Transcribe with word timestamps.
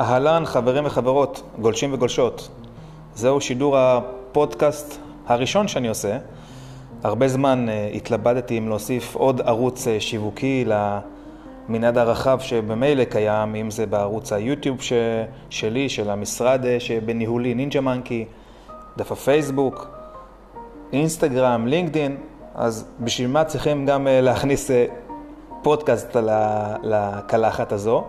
אהלן, 0.00 0.42
חברים 0.46 0.86
וחברות, 0.86 1.42
גולשים 1.60 1.92
וגולשות. 1.92 2.48
זהו 3.14 3.40
שידור 3.40 3.78
הפודקאסט 3.78 5.00
הראשון 5.26 5.68
שאני 5.68 5.88
עושה. 5.88 6.18
הרבה 7.02 7.28
זמן 7.28 7.66
uh, 7.68 7.96
התלבטתי 7.96 8.58
אם 8.58 8.68
להוסיף 8.68 9.14
עוד 9.14 9.40
ערוץ 9.40 9.86
uh, 9.86 9.90
שיווקי 9.98 10.64
למנעד 11.68 11.98
הרחב 11.98 12.40
שבמילא 12.40 13.04
קיים, 13.04 13.54
אם 13.54 13.70
זה 13.70 13.86
בערוץ 13.86 14.32
היוטיוב 14.32 14.82
ש... 14.82 14.92
שלי, 15.50 15.88
של 15.88 16.10
המשרד 16.10 16.64
uh, 16.64 16.66
שבניהולי, 16.80 17.54
נינג'ה 17.54 17.80
מנקי, 17.80 18.24
דף 18.96 19.12
הפייסבוק, 19.12 19.88
אינסטגרם, 20.92 21.66
לינקדין, 21.66 22.16
אז 22.54 22.84
בשביל 23.00 23.28
מה 23.28 23.44
צריכים 23.44 23.86
גם 23.86 24.06
להכניס 24.10 24.70
פודקאסט 25.62 26.16
לקלחת 26.82 27.72
הזו? 27.72 28.04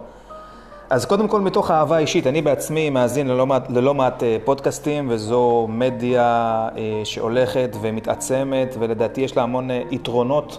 אז 0.91 1.05
קודם 1.05 1.27
כל 1.27 1.41
מתוך 1.41 1.71
אהבה 1.71 1.97
אישית, 1.97 2.27
אני 2.27 2.41
בעצמי 2.41 2.89
מאזין 2.89 3.27
ללא 3.27 3.47
מעט, 3.47 3.69
ללא 3.69 3.93
מעט 3.93 4.23
אה, 4.23 4.37
פודקאסטים, 4.43 5.07
וזו 5.09 5.67
מדיה 5.69 6.69
אה, 6.77 7.01
שהולכת 7.03 7.69
ומתעצמת, 7.81 8.75
ולדעתי 8.79 9.21
יש 9.21 9.37
לה 9.37 9.43
המון 9.43 9.71
אה, 9.71 9.81
יתרונות, 9.91 10.57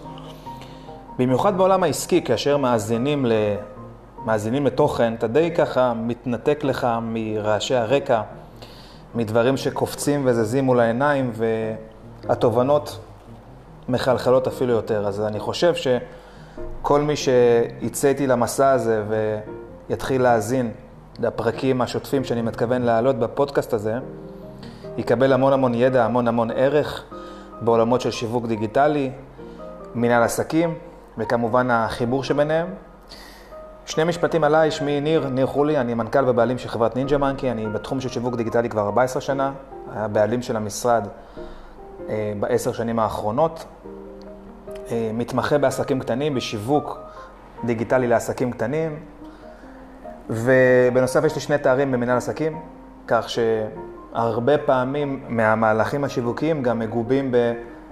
במיוחד 1.19 1.59
בעולם 1.59 1.83
העסקי, 1.83 2.23
כאשר 2.23 2.57
מאזינים, 2.57 3.27
ל, 3.27 3.33
מאזינים 4.25 4.67
לתוכן, 4.67 5.15
אתה 5.15 5.27
די 5.27 5.51
ככה 5.57 5.93
מתנתק 5.95 6.65
לך 6.65 6.89
מרעשי 7.03 7.75
הרקע, 7.75 8.23
מדברים 9.15 9.57
שקופצים 9.57 10.23
וזזים 10.25 10.65
מול 10.65 10.81
העיניים, 10.81 11.33
והתובנות 12.25 12.99
מחלחלות 13.89 14.47
אפילו 14.47 14.73
יותר. 14.73 15.07
אז 15.07 15.21
אני 15.21 15.41
חושב 15.41 15.75
שכל 15.75 17.01
מי 17.01 17.15
שיצא 17.17 18.09
איתי 18.09 18.27
למסע 18.27 18.71
הזה, 18.71 19.03
ו... 19.09 19.39
יתחיל 19.93 20.23
להאזין 20.23 20.71
לפרקים 21.19 21.81
השוטפים 21.81 22.25
שאני 22.25 22.43
מתכוון 22.43 22.83
להעלות 22.83 23.19
בפודקאסט 23.19 23.73
הזה, 23.73 23.95
יקבל 24.97 25.33
המון 25.33 25.53
המון 25.53 25.75
ידע, 25.75 26.05
המון 26.05 26.29
המון 26.29 26.51
ערך 26.51 27.05
בעולמות 27.61 28.01
של 28.01 28.11
שיווק 28.11 28.47
דיגיטלי, 28.47 29.11
מנהל 29.95 30.23
עסקים, 30.23 30.75
וכמובן 31.19 31.71
החיבור 31.71 32.25
שביניהם. 32.25 32.67
שני 33.87 34.05
משפטים 34.05 34.45
עליי, 34.45 34.71
שמי 34.71 35.01
ניר, 35.01 35.29
ניר 35.29 35.47
חולי, 35.47 35.79
אני 35.79 35.95
מנכ"ל 35.95 36.29
ובעלים 36.29 36.59
של 36.59 36.69
חברת 36.69 36.97
נינג'ה 36.97 37.19
מנקי, 37.19 37.51
אני 37.51 37.67
בתחום 37.67 38.01
של 38.01 38.09
שיווק 38.09 38.37
דיגיטלי 38.37 38.69
כבר 38.69 38.83
14 38.83 39.23
שנה, 39.23 39.53
היה 39.95 40.09
בעלים 40.09 40.43
של 40.43 40.57
המשרד 40.57 41.07
אה, 42.09 42.33
בעשר 42.41 42.73
שנים 42.73 42.99
האחרונות, 42.99 43.65
אה, 44.91 45.11
מתמחה 45.15 45.59
בעסקים 45.59 46.01
קטנים, 46.01 46.35
בשיווק 46.35 46.99
דיגיטלי 47.65 48.07
לעסקים 48.07 48.53
קטנים, 48.53 48.99
ובנוסף 50.31 51.25
יש 51.25 51.35
לי 51.35 51.41
שני 51.41 51.59
תארים 51.59 51.93
במנהל 51.93 52.17
עסקים, 52.17 52.59
כך 53.07 53.27
שהרבה 53.29 54.59
פעמים 54.59 55.25
מהמהלכים 55.29 56.05
השיווקיים 56.05 56.63
גם 56.63 56.79
מגובים 56.79 57.35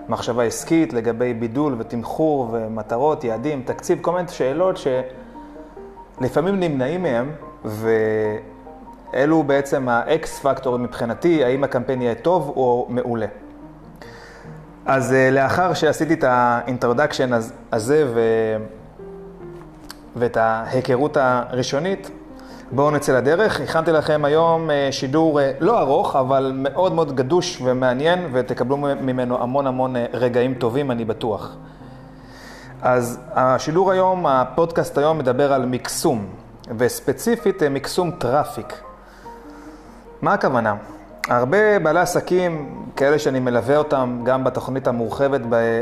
במחשבה 0.09 0.43
עסקית 0.43 0.93
לגבי 0.93 1.35
בידול 1.35 1.75
ותמחור 1.79 2.49
ומטרות, 2.53 3.25
יעדים, 3.25 3.63
תקציב, 3.63 3.99
כל 4.01 4.13
מיני 4.13 4.29
שאלות 4.29 4.79
שלפעמים 6.21 6.61
נמנעים 6.61 7.03
מהם, 7.03 7.33
ואלו 7.65 9.43
בעצם 9.43 9.89
ה 9.89 10.14
X 10.14 10.39
factor 10.39 10.72
ים 10.72 10.83
מבחינתי, 10.83 11.45
האם 11.45 11.65
הקמפיין 11.65 12.03
יהיה 12.03 12.15
טוב 12.15 12.53
או 12.57 12.87
מעולה. 12.89 13.27
אז 14.87 15.13
אה, 15.13 15.31
לאחר 15.31 15.75
שעשיתי 15.75 16.15
את 16.15 16.25
ה 16.25 16.33
introduction 16.33 17.31
הזה 17.73 18.07
ו... 18.15 18.21
ואת 20.17 20.37
ההיכרות 20.37 21.17
הראשונית, 21.21 22.11
בואו 22.73 22.91
נצא 22.91 23.17
לדרך. 23.17 23.61
הכנתי 23.61 23.93
לכם 23.93 24.25
היום 24.25 24.71
אה, 24.71 24.89
שידור 24.91 25.41
אה, 25.41 25.53
לא 25.61 25.81
ארוך, 25.81 26.17
אבל 26.17 26.53
מאוד 26.55 26.93
מאוד 26.93 27.15
גדוש 27.15 27.61
ומעניין, 27.65 28.29
ותקבלו 28.33 28.77
ממנו 28.77 29.43
המון 29.43 29.67
המון 29.67 29.97
אה, 29.97 30.07
רגעים 30.13 30.55
טובים, 30.55 30.91
אני 30.91 31.05
בטוח. 31.05 31.57
אז 32.83 33.21
השידור 33.33 33.91
היום, 33.91 34.27
הפודקאסט 34.27 34.99
היום 34.99 35.19
מדבר 35.19 35.53
על 35.53 35.67
מקסום, 35.67 36.27
וספציפית 36.79 37.63
מקסום 37.63 38.11
traffic. 38.11 38.83
מה 40.23 40.33
הכוונה? 40.33 40.75
הרבה 41.29 41.79
בעלי 41.79 42.01
עסקים, 42.01 42.83
כאלה 42.97 43.19
שאני 43.19 43.41
מלווה 43.41 43.77
אותם 43.77 44.21
גם 44.25 44.45
בתוכנית 44.45 44.89
המורחבת 44.89 45.41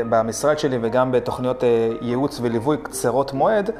במשרד 0.09 0.59
שלי 0.59 0.77
וגם 0.81 1.11
בתוכניות 1.11 1.63
ייעוץ 2.01 2.39
וליווי 2.41 2.77
קצרות 2.83 3.33
מועד, 3.33 3.71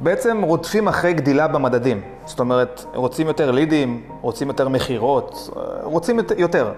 בעצם 0.00 0.42
רודפים 0.42 0.88
אחרי 0.88 1.12
גדילה 1.12 1.48
במדדים. 1.48 2.00
זאת 2.26 2.40
אומרת, 2.40 2.84
רוצים 2.94 3.26
יותר 3.26 3.50
לידים, 3.50 4.02
רוצים 4.20 4.48
יותר 4.48 4.68
מכירות, 4.68 5.50
רוצים 5.82 6.20
יותר. 6.38 6.72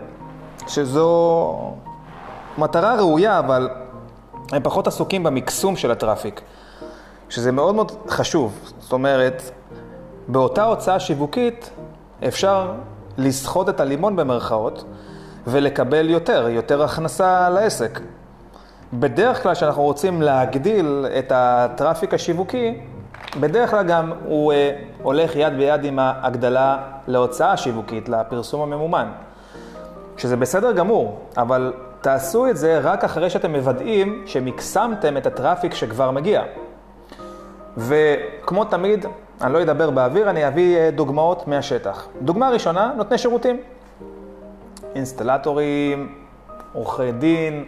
שזו 0.66 1.74
מטרה 2.58 2.94
ראויה, 2.94 3.38
אבל 3.38 3.68
הם 4.52 4.62
פחות 4.62 4.86
עסוקים 4.86 5.22
במקסום 5.22 5.76
של 5.76 5.90
הטראפיק, 5.90 6.40
שזה 7.28 7.52
מאוד 7.52 7.74
מאוד 7.74 7.92
חשוב. 8.08 8.72
זאת 8.78 8.92
אומרת, 8.92 9.42
באותה 10.28 10.64
הוצאה 10.64 11.00
שיווקית 11.00 11.70
אפשר 12.28 12.72
לסחוט 13.18 13.68
את 13.68 13.80
הלימון 13.80 14.16
במרכאות 14.16 14.84
ולקבל 15.46 16.10
יותר, 16.10 16.48
יותר 16.48 16.82
הכנסה 16.82 17.50
לעסק. 17.50 18.00
בדרך 18.92 19.42
כלל 19.42 19.54
כשאנחנו 19.54 19.82
רוצים 19.82 20.22
להגדיל 20.22 21.06
את 21.18 21.32
הטראפיק 21.34 22.14
השיווקי, 22.14 22.80
בדרך 23.40 23.70
כלל 23.70 23.82
גם 23.82 24.12
הוא 24.24 24.52
אה, 24.52 24.70
הולך 25.02 25.36
יד 25.36 25.56
ביד 25.56 25.84
עם 25.84 25.98
ההגדלה 25.98 26.78
להוצאה 27.06 27.56
שיווקית, 27.56 28.08
לפרסום 28.08 28.60
הממומן. 28.60 29.08
שזה 30.16 30.36
בסדר 30.36 30.72
גמור, 30.72 31.18
אבל 31.36 31.72
תעשו 32.00 32.48
את 32.48 32.56
זה 32.56 32.78
רק 32.78 33.04
אחרי 33.04 33.30
שאתם 33.30 33.52
מוודאים 33.52 34.22
שמקסמתם 34.26 35.16
את 35.16 35.26
הטראפיק 35.26 35.74
שכבר 35.74 36.10
מגיע. 36.10 36.42
וכמו 37.76 38.64
תמיד, 38.64 39.06
אני 39.40 39.52
לא 39.52 39.62
אדבר 39.62 39.90
באוויר, 39.90 40.30
אני 40.30 40.48
אביא 40.48 40.76
אה, 40.76 40.90
דוגמאות 40.90 41.48
מהשטח. 41.48 42.08
דוגמה 42.22 42.50
ראשונה, 42.50 42.92
נותני 42.96 43.18
שירותים. 43.18 43.60
אינסטלטורים, 44.94 46.14
עורכי 46.72 47.12
דין, 47.12 47.64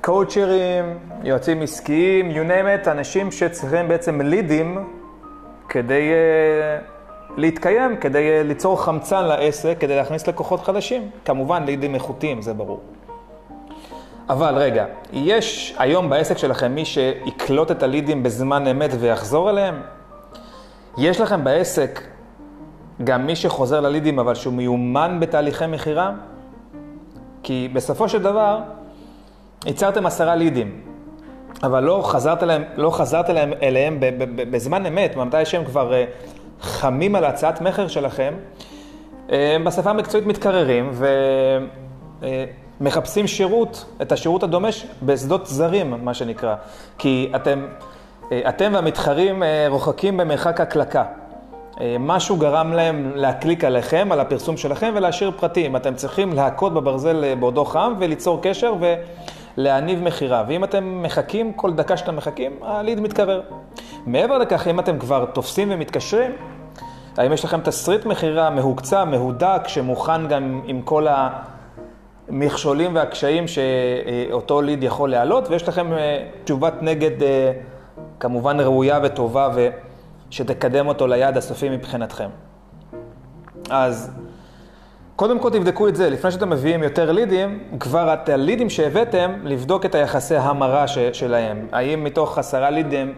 קואוצ'רים, 0.00 0.98
יועצים 1.24 1.62
עסקיים, 1.62 2.30
you 2.30 2.50
name 2.50 2.86
it, 2.86 2.90
אנשים 2.90 3.32
שצריכים 3.32 3.88
בעצם 3.88 4.20
לידים 4.20 4.88
כדי 5.68 6.10
uh, 6.10 7.36
להתקיים, 7.36 7.96
כדי 7.96 8.40
uh, 8.40 8.46
ליצור 8.46 8.82
חמצן 8.82 9.24
לעסק, 9.24 9.76
כדי 9.80 9.96
להכניס 9.96 10.26
לקוחות 10.26 10.60
חדשים. 10.60 11.10
כמובן, 11.24 11.64
לידים 11.64 11.94
איכותיים, 11.94 12.42
זה 12.42 12.54
ברור. 12.54 12.80
אבל 14.28 14.54
רגע, 14.54 14.84
יש 15.12 15.76
היום 15.78 16.10
בעסק 16.10 16.38
שלכם 16.38 16.74
מי 16.74 16.84
שיקלוט 16.84 17.70
את 17.70 17.82
הלידים 17.82 18.22
בזמן 18.22 18.66
אמת 18.66 18.90
ויחזור 19.00 19.50
אליהם? 19.50 19.82
יש 20.98 21.20
לכם 21.20 21.44
בעסק 21.44 22.00
גם 23.04 23.26
מי 23.26 23.36
שחוזר 23.36 23.80
ללידים 23.80 24.18
אבל 24.18 24.34
שהוא 24.34 24.54
מיומן 24.54 25.16
בתהליכי 25.20 25.66
מכירה? 25.66 26.12
כי 27.42 27.68
בסופו 27.72 28.08
של 28.08 28.22
דבר, 28.22 28.60
ייצרתם 29.66 30.06
עשרה 30.06 30.34
לידים, 30.34 30.80
אבל 31.62 31.82
לא 31.82 32.00
חזרת 32.04 32.42
אליהם, 32.42 32.64
לא 32.76 32.90
חזרת 32.90 33.30
אליהם, 33.30 33.52
אליהם 33.62 33.98
בזמן 34.50 34.86
אמת, 34.86 35.16
מתי 35.16 35.44
שהם 35.44 35.64
כבר 35.64 35.94
אה, 35.94 36.04
חמים 36.60 37.14
על 37.14 37.24
הצעת 37.24 37.60
מכר 37.60 37.88
שלכם, 37.88 38.34
אה, 39.32 39.54
הם 39.54 39.64
בשפה 39.64 39.90
המקצועית 39.90 40.26
מתקררים 40.26 40.90
ומחפשים 42.80 43.22
אה, 43.22 43.28
שירות, 43.28 43.84
את 44.02 44.12
השירות 44.12 44.42
הדומה 44.42 44.68
בשדות 45.02 45.46
זרים, 45.46 45.94
מה 46.04 46.14
שנקרא. 46.14 46.54
כי 46.98 47.32
אתם, 47.36 47.66
אתם 48.48 48.70
והמתחרים 48.74 49.42
רוחקים 49.68 50.16
במרחק 50.16 50.60
הקלקה. 50.60 51.04
משהו 52.00 52.36
גרם 52.36 52.72
להם 52.72 53.12
להקליק 53.14 53.64
עליכם, 53.64 54.08
על 54.12 54.20
הפרסום 54.20 54.56
שלכם 54.56 54.92
ולהשאיר 54.96 55.30
פרטים. 55.30 55.76
אתם 55.76 55.94
צריכים 55.94 56.32
להכות 56.32 56.74
בברזל 56.74 57.34
בעודו 57.34 57.64
חם 57.64 57.94
וליצור 57.98 58.38
קשר 58.42 58.74
ו... 58.80 58.94
להניב 59.58 60.02
מכירה. 60.02 60.44
ואם 60.48 60.64
אתם 60.64 61.02
מחכים, 61.02 61.52
כל 61.52 61.72
דקה 61.72 61.96
שאתם 61.96 62.16
מחכים, 62.16 62.52
הליד 62.62 63.00
מתקרר. 63.00 63.42
מעבר 64.06 64.38
לכך, 64.38 64.68
אם 64.68 64.80
אתם 64.80 64.98
כבר 64.98 65.24
תופסים 65.24 65.68
ומתקשרים, 65.70 66.30
האם 67.16 67.32
יש 67.32 67.44
לכם 67.44 67.60
תסריט 67.60 68.06
מכירה 68.06 68.50
מהוקצע, 68.50 69.04
מהודק, 69.04 69.62
שמוכן 69.66 70.28
גם 70.28 70.60
עם 70.64 70.82
כל 70.82 71.06
המכשולים 72.28 72.94
והקשיים 72.94 73.44
שאותו 73.48 74.62
ליד 74.62 74.82
יכול 74.82 75.10
להעלות, 75.10 75.48
ויש 75.48 75.68
לכם 75.68 75.92
אה, 75.92 76.26
תשובת 76.44 76.74
נגד 76.82 77.22
אה, 77.22 77.52
כמובן 78.20 78.60
ראויה 78.60 79.00
וטובה 79.02 79.48
ושתקדם 80.30 80.88
אותו 80.88 81.06
ליעד 81.06 81.36
הסופי 81.36 81.68
מבחינתכם. 81.68 82.28
אז 83.70 84.10
קודם 85.18 85.38
כל 85.38 85.50
תבדקו 85.50 85.88
את 85.88 85.96
זה, 85.96 86.10
לפני 86.10 86.30
שאתם 86.30 86.50
מביאים 86.50 86.82
יותר 86.82 87.12
לידים, 87.12 87.58
כבר 87.80 88.14
את 88.14 88.28
הלידים 88.28 88.70
שהבאתם, 88.70 89.32
לבדוק 89.44 89.84
את 89.84 89.94
היחסי 89.94 90.36
המרה 90.36 90.88
ש, 90.88 90.98
שלהם. 90.98 91.66
האם 91.72 92.04
מתוך 92.04 92.38
עשרה 92.38 92.70
לידים 92.70 93.14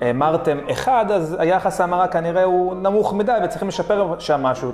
המרתם 0.00 0.58
אחד, 0.70 1.06
אז 1.10 1.36
היחס 1.38 1.80
ההמרה 1.80 2.08
כנראה 2.08 2.44
הוא 2.44 2.74
נמוך 2.74 3.14
מדי 3.14 3.32
וצריכים 3.44 3.68
לשפר 3.68 4.14
שם 4.18 4.42
משהו. 4.42 4.72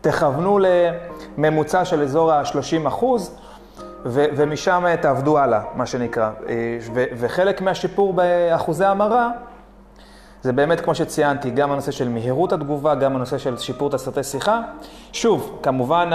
תכוונו 0.00 0.58
לממוצע 1.38 1.84
של 1.84 2.02
אזור 2.02 2.32
ה-30 2.32 2.88
אחוז, 2.88 3.38
ו- 4.04 4.26
ומשם 4.36 4.84
תעבדו 5.00 5.38
הלאה, 5.38 5.60
מה 5.74 5.86
שנקרא. 5.86 6.30
אה, 6.48 6.78
ו- 6.94 7.04
וחלק 7.16 7.60
מהשיפור 7.60 8.12
באחוזי 8.12 8.84
המרה, 8.84 9.30
זה 10.42 10.52
באמת, 10.52 10.80
כמו 10.80 10.94
שציינתי, 10.94 11.50
גם 11.50 11.72
הנושא 11.72 11.90
של 11.90 12.08
מהירות 12.08 12.52
התגובה, 12.52 12.94
גם 12.94 13.16
הנושא 13.16 13.38
של 13.38 13.56
שיפור 13.56 13.90
תסרטי 13.90 14.22
שיחה. 14.22 14.60
שוב, 15.12 15.58
כמובן 15.62 16.10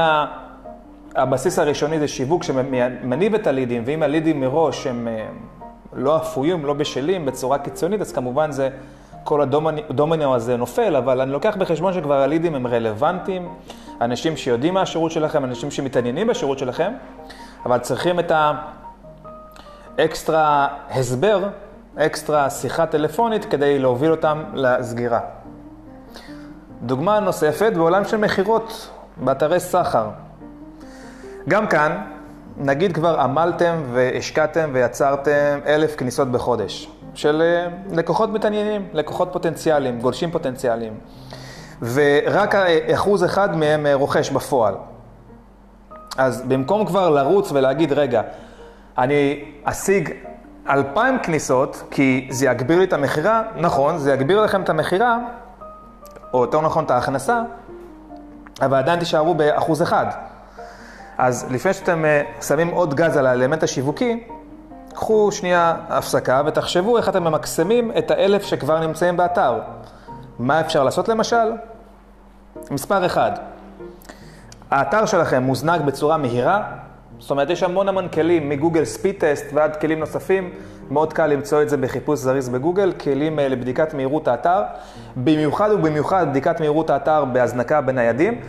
הבסיס 1.15 1.59
הראשוני 1.59 1.99
זה 1.99 2.07
שיווק 2.07 2.43
שמניב 2.43 3.35
את 3.35 3.47
הלידים, 3.47 3.83
ואם 3.85 4.03
הלידים 4.03 4.39
מראש 4.41 4.87
הם 4.87 5.07
אה, 5.07 5.25
לא 5.93 6.17
אפויים, 6.17 6.65
לא 6.65 6.73
בשלים, 6.73 7.25
בצורה 7.25 7.57
קיצונית, 7.57 8.01
אז 8.01 8.11
כמובן 8.11 8.51
זה, 8.51 8.69
כל 9.23 9.41
הדומינו 9.41 10.35
הזה 10.35 10.57
נופל, 10.57 10.95
אבל 10.95 11.21
אני 11.21 11.31
לוקח 11.31 11.55
בחשבון 11.57 11.93
שכבר 11.93 12.21
הלידים 12.21 12.55
הם 12.55 12.67
רלוונטיים, 12.67 13.49
אנשים 14.01 14.37
שיודעים 14.37 14.73
מה 14.73 14.81
השירות 14.81 15.11
שלכם, 15.11 15.45
אנשים 15.45 15.71
שמתעניינים 15.71 16.27
בשירות 16.27 16.59
שלכם, 16.59 16.93
אבל 17.65 17.77
צריכים 17.77 18.19
את 18.19 18.31
האקסטרה 19.97 20.67
הסבר, 20.89 21.47
אקסטרה 21.97 22.49
שיחה 22.49 22.85
טלפונית 22.85 23.45
כדי 23.45 23.79
להוביל 23.79 24.11
אותם 24.11 24.43
לסגירה. 24.53 25.19
דוגמה 26.81 27.19
נוספת, 27.19 27.73
בעולם 27.75 28.05
של 28.05 28.17
מכירות 28.17 28.89
באתרי 29.17 29.59
סחר. 29.59 30.09
גם 31.49 31.67
כאן, 31.67 31.97
נגיד 32.57 32.93
כבר 32.93 33.19
עמלתם 33.19 33.75
והשקעתם 33.93 34.69
ויצרתם 34.73 35.59
אלף 35.65 35.95
כניסות 35.95 36.31
בחודש 36.31 36.89
של 37.13 37.41
אה, 37.41 37.67
לקוחות 37.95 38.29
מתעניינים, 38.29 38.87
לקוחות 38.93 39.29
פוטנציאליים, 39.31 39.99
גולשים 39.99 40.31
פוטנציאליים, 40.31 40.93
ורק 41.81 42.55
אחוז 42.93 43.23
אחד 43.25 43.55
מהם 43.57 43.85
אה, 43.85 43.93
רוכש 43.93 44.29
בפועל. 44.29 44.75
אז 46.17 46.41
במקום 46.47 46.85
כבר 46.85 47.09
לרוץ 47.09 47.51
ולהגיד, 47.51 47.91
רגע, 47.91 48.21
אני 48.97 49.45
אשיג 49.63 50.09
אלפיים 50.69 51.19
כניסות, 51.19 51.83
כי 51.91 52.27
זה 52.31 52.45
יגביר 52.45 52.77
לי 52.77 52.83
את 52.83 52.93
המכירה, 52.93 53.43
נכון, 53.55 53.97
זה 53.97 54.13
יגביר 54.13 54.41
לכם 54.41 54.61
את 54.61 54.69
המכירה, 54.69 55.17
או 56.33 56.41
יותר 56.41 56.61
נכון 56.61 56.83
את 56.83 56.91
ההכנסה, 56.91 57.41
אבל 58.61 58.77
עדיין 58.77 58.99
תישארו 58.99 59.35
באחוז 59.35 59.81
אחד. 59.81 60.05
אז 61.17 61.45
לפני 61.49 61.73
שאתם 61.73 62.05
אה, 62.05 62.21
שמים 62.41 62.67
עוד 62.67 62.93
גז 62.93 63.17
על 63.17 63.27
האלמנט 63.27 63.63
השיווקי, 63.63 64.23
קחו 64.93 65.31
שנייה 65.31 65.75
הפסקה 65.89 66.41
ותחשבו 66.45 66.97
איך 66.97 67.09
אתם 67.09 67.23
ממקסמים 67.23 67.91
את 67.97 68.11
האלף 68.11 68.43
שכבר 68.43 68.79
נמצאים 68.79 69.17
באתר. 69.17 69.59
מה 70.39 70.61
אפשר 70.61 70.83
לעשות 70.83 71.07
למשל? 71.07 71.51
מספר 72.71 73.05
אחד, 73.05 73.31
האתר 74.71 75.05
שלכם 75.05 75.43
מוזנק 75.43 75.81
בצורה 75.81 76.17
מהירה, 76.17 76.63
זאת 77.19 77.31
אומרת 77.31 77.49
יש 77.49 77.63
המון 77.63 77.89
המון 77.89 78.07
כלים 78.07 78.49
מגוגל 78.49 78.85
ספיד 78.85 79.15
טסט 79.17 79.45
ועד 79.53 79.75
כלים 79.75 79.99
נוספים, 79.99 80.49
מאוד 80.91 81.13
קל 81.13 81.27
למצוא 81.27 81.61
את 81.61 81.69
זה 81.69 81.77
בחיפוש 81.77 82.19
זריז 82.19 82.49
בגוגל, 82.49 82.91
כלים 82.91 83.39
אה, 83.39 83.47
לבדיקת 83.47 83.93
מהירות 83.93 84.27
האתר, 84.27 84.61
במיוחד 85.15 85.69
ובמיוחד 85.71 86.29
בדיקת 86.29 86.59
מהירות 86.59 86.89
האתר 86.89 87.25
בהזנקה 87.25 87.81
בניידים. 87.81 88.41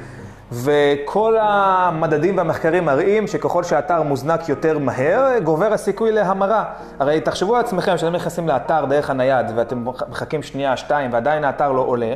וכל 0.52 1.36
המדדים 1.40 2.36
והמחקרים 2.36 2.84
מראים 2.84 3.26
שככל 3.26 3.62
שהאתר 3.62 4.02
מוזנק 4.02 4.48
יותר 4.48 4.78
מהר, 4.78 5.38
גובר 5.44 5.72
הסיכוי 5.72 6.12
להמרה. 6.12 6.64
הרי 6.98 7.20
תחשבו 7.20 7.56
על 7.56 7.60
עצמכם 7.60 7.98
שאתם 7.98 8.12
נכנסים 8.12 8.48
לאתר 8.48 8.84
דרך 8.84 9.10
הנייד 9.10 9.46
ואתם 9.54 9.84
מחכים 10.08 10.42
שנייה, 10.42 10.76
שתיים, 10.76 11.12
ועדיין 11.12 11.44
האתר 11.44 11.72
לא 11.72 11.80
עולה, 11.80 12.14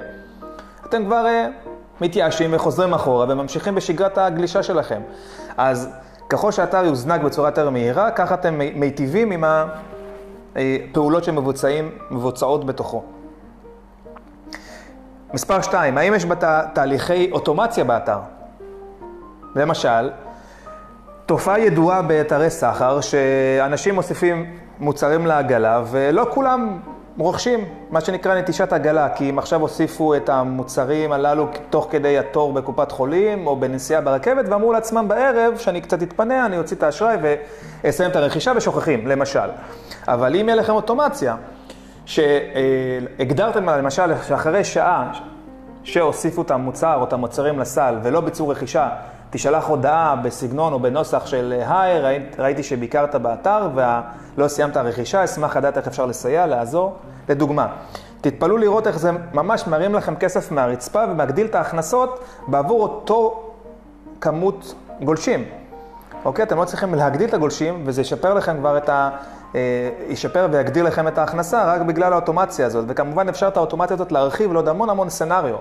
אתם 0.87 1.05
כבר 1.05 1.25
uh, 1.27 1.69
מתייאשים 2.01 2.51
וחוזרים 2.55 2.95
אחורה 2.95 3.27
וממשיכים 3.29 3.75
בשגרת 3.75 4.19
הגלישה 4.19 4.63
שלכם. 4.63 5.01
אז 5.57 5.89
ככל 6.29 6.53
שהאתר 6.53 6.85
יוזנק 6.85 7.21
בצורה 7.21 7.49
יותר 7.49 7.71
מהירה, 7.71 8.11
ככה 8.11 8.35
אתם 8.35 8.59
מיטיבים 8.75 9.31
עם 9.31 9.45
הפעולות 10.57 11.25
שמבוצעות 11.25 12.67
בתוכו. 12.67 13.03
מספר 15.35 15.61
2, 15.61 15.99
האם 15.99 16.15
יש 16.15 16.25
בה 16.25 16.63
תהליכי 16.73 17.31
אוטומציה 17.33 17.85
באתר? 17.85 18.19
למשל, 19.57 20.11
תופעה 21.27 21.61
ידועה 21.61 22.03
באתרי 22.03 22.51
סחר, 22.51 23.01
שאנשים 23.01 23.95
מוסיפים 23.95 24.59
מוצרים 24.81 25.27
לעגלה, 25.27 25.83
ולא 25.87 26.27
כולם 26.31 26.81
רוכשים, 27.19 27.65
מה 27.91 28.01
שנקרא 28.01 28.35
נטישת 28.35 28.73
עגלה, 28.73 29.09
כי 29.09 29.31
אם 29.31 29.39
עכשיו 29.39 29.61
הוסיפו 29.61 30.15
את 30.15 30.29
המוצרים 30.29 31.13
הללו 31.13 31.49
תוך 31.71 31.89
כדי 31.91 32.19
התור 32.19 32.53
בקופת 32.53 32.93
חולים, 32.93 33.47
או 33.47 33.57
בנסיעה 33.57 34.01
ברכבת, 34.01 34.45
ואמרו 34.49 34.73
לעצמם 34.73 35.09
בערב, 35.09 35.57
שאני 35.57 35.81
קצת 35.81 36.03
אתפנה, 36.03 36.47
אני 36.47 36.59
אוציא 36.59 36.77
את 36.77 36.83
האשראי 36.83 37.17
ואסיים 37.85 38.11
את 38.11 38.17
הרכישה, 38.17 38.53
ושוכחים, 38.57 39.07
למשל. 39.07 39.49
אבל 40.09 40.37
אם 40.37 40.49
יהיה 40.49 40.57
לכם 40.57 40.73
אוטומציה, 40.73 41.37
שהגדרתם 42.07 43.69
למשל 43.69 44.13
שאחרי 44.29 44.65
שעה 44.65 45.13
שהוסיפו 45.85 46.43
את 46.43 46.51
המוצר 46.51 46.97
או 46.97 47.05
את 47.05 47.13
המוצרים 47.13 47.59
לסל 47.59 47.95
ולא 48.03 48.21
ביצעו 48.21 48.49
רכישה, 48.49 48.89
תשלח 49.31 49.67
הודעה 49.67 50.17
בסגנון 50.17 50.73
או 50.73 50.81
בנוסח 50.81 51.27
של 51.27 51.63
היי, 51.69 52.01
ראית, 52.01 52.37
ראיתי 52.39 52.63
שביקרת 52.63 53.15
באתר 53.15 53.69
ולא 53.75 54.49
סיימת 54.49 54.77
רכישה, 54.77 55.25
אשמח 55.25 55.57
לדעת 55.57 55.77
איך 55.77 55.87
אפשר 55.87 56.07
לסייע, 56.07 56.47
לעזור. 56.47 56.97
לדוגמה, 57.29 57.67
תתפלאו 58.21 58.57
לראות 58.57 58.87
איך 58.87 58.99
זה 58.99 59.11
ממש 59.35 59.67
מרים 59.67 59.95
לכם 59.95 60.17
כסף 60.17 60.53
מהרצפה 60.53 61.05
ומגדיל 61.11 61.47
את 61.47 61.55
ההכנסות 61.55 62.25
בעבור 62.47 62.83
אותו 62.83 63.51
כמות 64.21 64.75
גולשים. 65.03 65.45
אוקיי? 66.25 66.43
אתם 66.43 66.59
לא 66.59 66.65
צריכים 66.65 66.95
להגדיל 66.95 67.29
את 67.29 67.35
הגולשים 67.35 67.83
וזה 67.87 68.01
ישפר 68.01 68.35
לכם 68.35 68.57
כבר 68.59 68.77
את 68.77 68.89
ה... 68.89 69.11
אה, 69.55 69.61
ישפר 70.09 70.49
ויגדיל 70.53 70.87
לכם 70.87 71.09
את 71.09 71.19
ההכנסה 71.19 71.75
רק 71.75 71.81
בגלל 71.81 72.13
האוטומציה 72.13 72.67
הזאת. 72.67 72.85
וכמובן 72.89 73.29
אפשר 73.29 73.49
את 73.49 73.57
האוטומציה 73.57 73.95
הזאת 73.95 74.13
להרחיב 74.13 74.53
לעוד 74.53 74.69
המון 74.69 74.91
המון 74.91 75.11
סצנריו. 75.11 75.57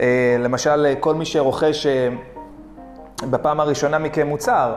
אה, 0.00 0.36
למשל, 0.38 0.94
כל 1.00 1.14
מי 1.14 1.24
שרוכש 1.24 1.86
אה, 1.86 2.08
בפעם 3.30 3.60
הראשונה 3.60 3.98
מכם 3.98 4.26
מוצר, 4.26 4.74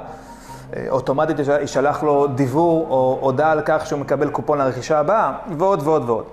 אוטומטית 0.90 1.38
יישלח 1.62 2.04
לו 2.04 2.28
דיוור 2.28 2.88
או 2.90 3.18
הודעה 3.22 3.52
על 3.52 3.62
כך 3.66 3.86
שהוא 3.86 4.00
מקבל 4.00 4.30
קופון 4.30 4.58
לרכישה 4.58 5.00
הבאה, 5.00 5.34
ועוד 5.58 5.82
ועוד 5.84 6.10
ועוד. 6.10 6.26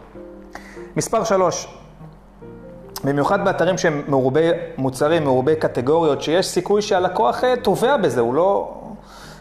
מספר 0.97 1.25
שלוש, 1.25 1.69
במיוחד 3.05 3.45
באתרים 3.45 3.79
שהם 3.79 4.03
מרובי 4.09 4.51
מוצרים, 4.77 5.25
מרובי 5.25 5.57
קטגוריות, 5.57 6.23
שיש 6.23 6.47
סיכוי 6.47 6.83
שהלקוח 6.83 7.43
תובע 7.63 7.97
בזה, 7.97 8.21
הוא 8.21 8.35
לא, 8.35 8.75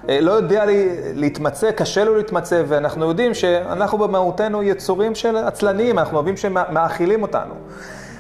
אה, 0.09 0.21
לא 0.21 0.31
יודע 0.31 0.65
לי, 0.65 0.89
להתמצא, 1.13 1.71
קשה 1.71 2.03
לו 2.03 2.15
להתמצא, 2.15 2.63
ואנחנו 2.67 3.05
יודעים 3.05 3.33
שאנחנו 3.33 3.97
במהותנו 3.97 4.63
יצורים 4.63 5.15
של 5.15 5.37
עצלניים, 5.37 5.99
אנחנו 5.99 6.15
אוהבים 6.17 6.37
שמאכילים 6.37 7.21
אותנו. 7.21 7.53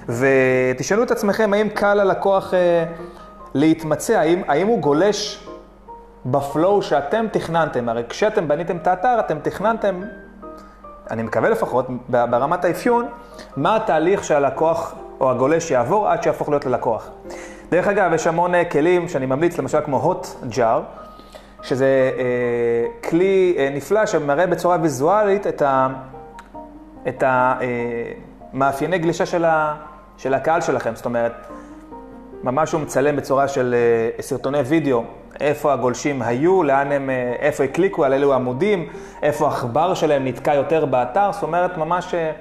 ותשאלו 0.09 1.03
את 1.03 1.11
עצמכם, 1.11 1.53
האם 1.53 1.69
קל 1.69 1.93
ללקוח 1.93 2.53
אה, 2.53 2.85
להתמצא, 3.53 4.13
האם, 4.13 4.41
האם 4.47 4.67
הוא 4.67 4.79
גולש 4.79 5.48
בפלואו 6.31 6.81
שאתם 6.81 7.25
תכננתם? 7.31 7.89
הרי 7.89 8.03
כשאתם 8.09 8.47
בניתם 8.47 8.77
את 8.77 8.87
האתר, 8.87 9.19
אתם 9.19 9.39
תכננתם, 9.39 10.01
אני 11.11 11.23
מקווה 11.23 11.49
לפחות, 11.49 11.87
ברמת 12.09 12.65
האפיון, 12.65 13.05
מה 13.57 13.75
התהליך 13.75 14.23
שהלקוח 14.23 14.95
או 15.19 15.31
הגולש 15.31 15.71
יעבור 15.71 16.07
עד 16.07 16.23
שיהפוך 16.23 16.49
להיות 16.49 16.65
ללקוח. 16.65 17.09
דרך 17.71 17.87
אגב, 17.87 18.13
יש 18.13 18.27
המון 18.27 18.55
אה, 18.55 18.65
כלים 18.65 19.07
שאני 19.07 19.25
ממליץ, 19.25 19.57
למשל 19.57 19.81
כמו 19.85 20.13
hot 20.13 20.53
jar, 20.55 20.81
שזה 21.61 22.11
אה, 22.17 23.09
כלי 23.09 23.55
אה, 23.57 23.69
נפלא 23.73 24.05
שמראה 24.05 24.47
בצורה 24.47 24.77
ויזואלית 24.81 25.47
את, 25.47 25.61
ה, 25.61 25.87
את 27.07 27.23
המאפייני 27.27 28.95
אה, 28.95 29.01
גלישה 29.01 29.25
של, 29.25 29.45
ה, 29.45 29.75
של 30.17 30.33
הקהל 30.33 30.61
שלכם. 30.61 30.95
זאת 30.95 31.05
אומרת, 31.05 31.33
ממש 32.43 32.71
הוא 32.71 32.81
מצלם 32.81 33.15
בצורה 33.15 33.47
של 33.47 33.75
אה, 34.17 34.21
סרטוני 34.21 34.59
וידאו, 34.59 35.03
איפה 35.41 35.73
הגולשים 35.73 36.21
היו, 36.21 36.63
לאן 36.63 36.91
הם, 36.91 37.09
אה, 37.09 37.33
איפה 37.39 37.63
הקליקו, 37.63 38.05
על 38.05 38.13
אילו 38.13 38.33
עמודים, 38.33 38.89
איפה 39.23 39.47
העכבר 39.47 39.93
שלהם 39.93 40.25
נתקע 40.27 40.53
יותר 40.53 40.85
באתר, 40.85 41.31
זאת 41.31 41.43
אומרת, 41.43 41.77
ממש 41.77 42.13
אה, 42.13 42.31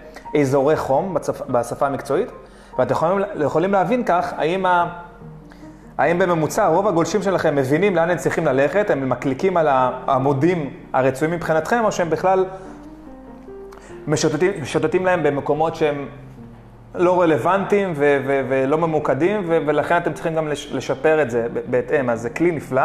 אזורי 0.40 0.76
חום 0.76 1.14
בצפ, 1.14 1.40
בשפה 1.50 1.86
המקצועית. 1.86 2.28
ואתם 2.78 2.92
יכולים, 2.92 3.26
יכולים 3.40 3.72
להבין 3.72 4.04
כך, 4.04 4.32
האם 4.36 4.66
ה... 4.66 4.88
האם 5.98 6.18
בממוצע 6.18 6.66
רוב 6.66 6.88
הגולשים 6.88 7.22
שלכם 7.22 7.56
מבינים 7.56 7.96
לאן 7.96 8.10
הם 8.10 8.16
צריכים 8.16 8.46
ללכת, 8.46 8.90
הם 8.90 9.08
מקליקים 9.08 9.56
על 9.56 9.68
העמודים 9.68 10.70
הרצויים 10.92 11.34
מבחינתכם, 11.34 11.84
או 11.84 11.92
שהם 11.92 12.10
בכלל 12.10 12.44
משוטטים, 14.06 14.52
משוטטים 14.62 15.06
להם 15.06 15.22
במקומות 15.22 15.74
שהם 15.74 16.06
לא 16.94 17.20
רלוונטיים 17.22 17.92
ו- 17.96 18.18
ו- 18.26 18.42
ולא 18.48 18.78
ממוקדים, 18.78 19.44
ו- 19.48 19.58
ולכן 19.66 19.96
אתם 19.96 20.12
צריכים 20.12 20.34
גם 20.34 20.48
לשפר 20.48 21.22
את 21.22 21.30
זה 21.30 21.46
בהתאם, 21.70 22.10
אז 22.10 22.20
זה 22.20 22.30
כלי 22.30 22.50
נפלא. 22.50 22.82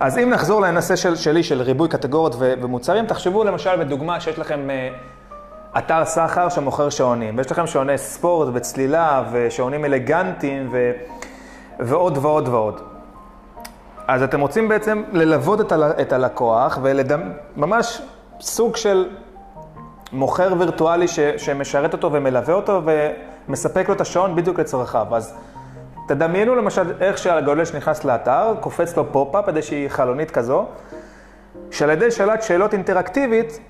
אז 0.00 0.18
אם 0.18 0.30
נחזור 0.30 0.60
לנושא 0.60 0.96
של, 0.96 1.16
שלי, 1.16 1.42
של 1.42 1.62
ריבוי 1.62 1.88
קטגוריות 1.88 2.34
ו- 2.38 2.54
ומוצרים, 2.62 3.06
תחשבו 3.06 3.44
למשל 3.44 3.76
בדוגמה 3.76 4.20
שיש 4.20 4.38
לכם 4.38 4.68
אתר 5.78 6.04
סחר 6.04 6.48
שמוכר 6.48 6.90
שעונים, 6.90 7.38
ויש 7.38 7.50
לכם 7.50 7.66
שעוני 7.66 7.98
ספורט 7.98 8.48
וצלילה 8.52 9.22
ושעונים 9.32 9.84
אלגנטיים 9.84 10.68
ו... 10.72 10.92
ועוד 11.80 12.18
ועוד 12.18 12.48
ועוד. 12.48 12.80
אז 14.08 14.22
אתם 14.22 14.40
רוצים 14.40 14.68
בעצם 14.68 15.02
ללוות 15.12 15.60
את, 15.60 15.72
ה... 15.72 15.90
את 16.00 16.12
הלקוח 16.12 16.78
וממש 16.82 18.02
סוג 18.40 18.76
של 18.76 19.08
מוכר 20.12 20.54
וירטואלי 20.58 21.08
ש... 21.08 21.20
שמשרת 21.20 21.92
אותו 21.92 22.12
ומלווה 22.12 22.54
אותו 22.54 22.82
ומספק 23.48 23.88
לו 23.88 23.94
את 23.94 24.00
השעון 24.00 24.36
בדיוק 24.36 24.60
לצרכיו. 24.60 25.06
אז 25.16 25.34
תדמיינו 26.08 26.54
למשל 26.54 26.92
איך 27.00 27.18
שהגולש 27.18 27.74
נכנס 27.74 28.04
לאתר, 28.04 28.54
קופץ 28.60 28.96
לו 28.96 29.12
pop-up, 29.12 29.48
איזושהי 29.48 29.90
חלונית 29.90 30.30
כזו, 30.30 30.66
שעל 31.70 31.90
ידי 31.90 32.10
שאלת 32.10 32.42
שאלות 32.42 32.72
אינטראקטיבית, 32.72 33.60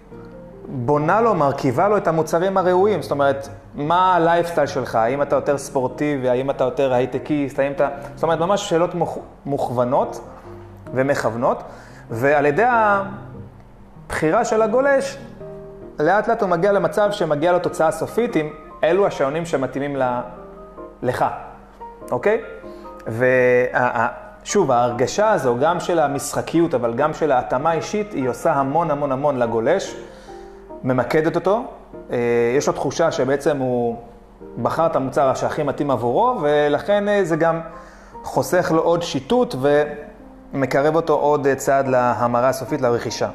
בונה 0.68 1.20
לו, 1.20 1.34
מרכיבה 1.34 1.88
לו 1.88 1.96
את 1.96 2.08
המוצרים 2.08 2.56
הראויים. 2.56 3.02
זאת 3.02 3.10
אומרת, 3.10 3.48
מה 3.74 4.14
הלייפסטייל 4.14 4.66
שלך? 4.66 4.94
האם 4.94 5.22
אתה 5.22 5.36
יותר 5.36 5.58
ספורטיבי? 5.58 6.28
האם 6.28 6.50
אתה 6.50 6.64
יותר 6.64 6.92
הייטקיסט? 6.92 7.58
האם 7.58 7.72
אתה... 7.72 7.88
זאת 8.14 8.22
אומרת, 8.22 8.38
ממש 8.38 8.68
שאלות 8.68 8.94
מוכ... 8.94 9.18
מוכוונות 9.46 10.20
ומכוונות. 10.94 11.62
ועל 12.10 12.46
ידי 12.46 12.64
הבחירה 14.06 14.44
של 14.44 14.62
הגולש, 14.62 15.18
לאט 15.98 16.28
לאט 16.28 16.42
הוא 16.42 16.50
מגיע 16.50 16.72
למצב 16.72 17.12
שמגיע 17.12 17.52
לתוצאה 17.52 17.90
סופית 17.90 18.36
עם 18.36 18.48
אלו 18.84 19.06
השעונים 19.06 19.46
שמתאימים 19.46 19.96
ל... 19.96 20.20
לך, 21.02 21.24
אוקיי? 22.10 22.40
ושוב, 23.06 24.70
ההרגשה 24.70 25.30
הזו, 25.30 25.56
גם 25.60 25.80
של 25.80 25.98
המשחקיות, 25.98 26.74
אבל 26.74 26.94
גם 26.94 27.14
של 27.14 27.32
ההתאמה 27.32 27.70
האישית, 27.70 28.12
היא 28.12 28.28
עושה 28.28 28.52
המון 28.52 28.90
המון 28.90 29.12
המון 29.12 29.38
לגולש. 29.38 29.96
ממקדת 30.84 31.36
אותו, 31.36 31.64
אה, 32.12 32.18
יש 32.56 32.66
לו 32.66 32.72
תחושה 32.72 33.12
שבעצם 33.12 33.58
הוא 33.58 33.96
בחר 34.62 34.86
את 34.86 34.96
המוצר 34.96 35.34
שהכי 35.34 35.62
מתאים 35.62 35.90
עבורו, 35.90 36.38
ולכן 36.42 37.08
אה, 37.08 37.24
זה 37.24 37.36
גם 37.36 37.60
חוסך 38.22 38.72
לו 38.74 38.82
עוד 38.82 39.02
שיטוט 39.02 39.54
ומקרב 40.52 40.96
אותו 40.96 41.14
עוד 41.14 41.46
אה, 41.46 41.54
צעד 41.54 41.88
להמרה 41.88 42.48
הסופית, 42.48 42.80
לרכישה. 42.80 43.28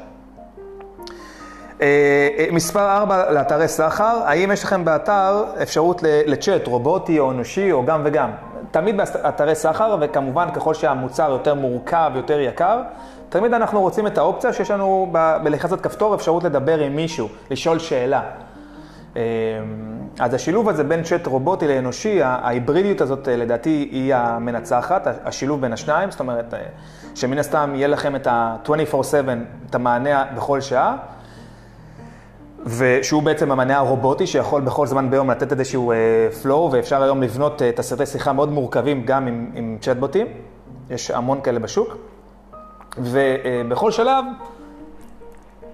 מספר 2.52 2.96
4 2.96 3.30
לאתרי 3.30 3.68
סחר, 3.68 4.20
האם 4.24 4.52
יש 4.52 4.64
לכם 4.64 4.84
באתר 4.84 5.44
אפשרות 5.62 6.02
לצ'אט 6.26 6.66
רובוטי 6.66 7.18
או 7.18 7.30
אנושי 7.30 7.72
או 7.72 7.84
גם 7.84 8.00
וגם? 8.04 8.30
תמיד 8.70 8.96
באתרי 8.96 9.54
סחר, 9.54 9.96
וכמובן 10.00 10.48
ככל 10.54 10.74
שהמוצר 10.74 11.30
יותר 11.30 11.54
מורכב, 11.54 12.10
יותר 12.14 12.40
יקר, 12.40 12.82
תמיד 13.28 13.54
אנחנו 13.54 13.80
רוצים 13.80 14.06
את 14.06 14.18
האופציה 14.18 14.52
שיש 14.52 14.70
לנו 14.70 15.08
ב- 15.12 15.36
בלחיצת 15.44 15.80
כפתור 15.80 16.14
אפשרות 16.14 16.44
לדבר 16.44 16.78
עם 16.78 16.96
מישהו, 16.96 17.28
לשאול 17.50 17.78
שאלה. 17.78 18.22
אמ, 19.16 19.20
אז 20.18 20.34
השילוב 20.34 20.68
הזה 20.68 20.84
בין 20.84 21.02
צ'אט 21.02 21.26
רובוטי 21.26 21.68
לאנושי, 21.68 22.22
ההיברידיות 22.22 23.00
הזאת 23.00 23.28
אה, 23.28 23.36
לדעתי 23.36 23.88
היא 23.92 24.14
המנצחת, 24.14 25.06
השילוב 25.24 25.60
בין 25.60 25.72
השניים, 25.72 26.10
זאת 26.10 26.20
אומרת 26.20 26.54
אה, 26.54 26.60
שמן 27.14 27.38
הסתם 27.38 27.72
יהיה 27.74 27.88
לכם 27.88 28.16
את 28.16 28.26
ה-24/7, 28.26 29.30
את 29.70 29.74
המענה 29.74 30.24
בכל 30.34 30.60
שעה, 30.60 30.96
ושהוא 32.64 33.22
בעצם 33.22 33.52
המענה 33.52 33.76
הרובוטי 33.76 34.26
שיכול 34.26 34.60
בכל 34.60 34.86
זמן 34.86 35.10
ביום 35.10 35.30
לתת 35.30 35.52
איזשהו 35.52 35.92
flow, 36.42 36.50
אה, 36.50 36.68
ואפשר 36.70 37.02
היום 37.02 37.22
לבנות 37.22 37.62
את 37.62 37.78
הסרטי 37.78 38.06
שיחה 38.06 38.32
מאוד 38.32 38.52
מורכבים 38.52 39.02
גם 39.04 39.26
עם, 39.26 39.50
עם 39.54 39.78
צ'אטבוטים, 39.80 40.26
יש 40.90 41.10
המון 41.10 41.40
כאלה 41.40 41.58
בשוק. 41.58 41.96
ובכל 42.98 43.90
שלב, 43.90 44.24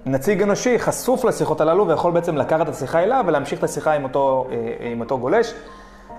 נציג 0.05 0.41
אנושי 0.41 0.79
חשוף 0.79 1.25
לשיחות 1.25 1.61
הללו 1.61 1.87
ויכול 1.87 2.11
בעצם 2.11 2.37
לקחת 2.37 2.61
את 2.61 2.73
השיחה 2.73 3.03
אליו 3.03 3.23
ולהמשיך 3.27 3.59
את 3.59 3.63
השיחה 3.63 3.93
עם 3.93 4.03
אותו, 4.03 4.47
אה, 4.51 4.91
עם 4.91 5.01
אותו 5.01 5.17
גולש. 5.17 5.53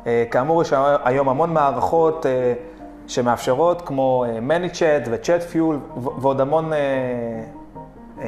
אה, 0.07 0.25
כאמור, 0.31 0.63
יש 0.63 0.73
היום 1.05 1.29
המון 1.29 1.53
מערכות 1.53 2.27
אה, 2.27 2.53
שמאפשרות, 3.07 3.83
כמו 3.83 4.25
ManyChat 4.49 5.09
ו-Chat 5.11 5.53
Fuel 5.53 6.01
ועוד 6.21 6.41
המון 6.41 6.71